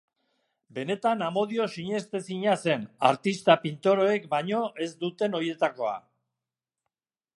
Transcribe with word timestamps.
Benetan 0.77 1.19
amodio 1.25 1.67
sinestezina 1.75 2.55
zen, 2.67 2.87
artista 3.09 3.57
pintoreek 3.67 4.27
baino 4.33 4.63
ez 4.87 4.91
duten 5.05 5.41
horietakoa. 5.41 5.97